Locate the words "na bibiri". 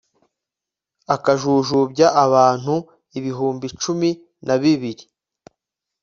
4.45-5.03